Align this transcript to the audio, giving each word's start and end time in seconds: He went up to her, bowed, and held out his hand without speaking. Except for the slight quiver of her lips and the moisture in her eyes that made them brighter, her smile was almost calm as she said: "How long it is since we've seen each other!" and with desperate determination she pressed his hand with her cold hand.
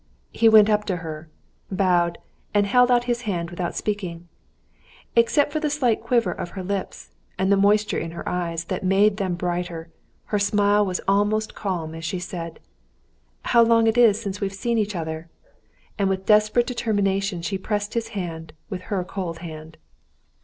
He 0.31 0.49
went 0.49 0.67
up 0.67 0.83
to 0.85 0.95
her, 1.05 1.29
bowed, 1.69 2.17
and 2.55 2.65
held 2.65 2.89
out 2.89 3.03
his 3.03 3.21
hand 3.29 3.51
without 3.51 3.75
speaking. 3.75 4.27
Except 5.15 5.51
for 5.51 5.59
the 5.59 5.69
slight 5.69 6.01
quiver 6.01 6.31
of 6.31 6.49
her 6.57 6.63
lips 6.63 7.11
and 7.37 7.51
the 7.51 7.55
moisture 7.55 7.99
in 7.99 8.09
her 8.09 8.27
eyes 8.27 8.63
that 8.63 8.83
made 8.83 9.17
them 9.17 9.35
brighter, 9.35 9.91
her 10.33 10.39
smile 10.39 10.83
was 10.83 11.01
almost 11.07 11.53
calm 11.53 11.93
as 11.93 12.03
she 12.03 12.17
said: 12.17 12.59
"How 13.43 13.61
long 13.61 13.85
it 13.85 13.95
is 13.95 14.19
since 14.19 14.41
we've 14.41 14.51
seen 14.51 14.79
each 14.79 14.95
other!" 14.95 15.29
and 15.99 16.09
with 16.09 16.25
desperate 16.25 16.65
determination 16.65 17.43
she 17.43 17.59
pressed 17.59 17.93
his 17.93 18.07
hand 18.17 18.53
with 18.71 18.81
her 18.89 19.03
cold 19.03 19.37
hand. 19.45 19.77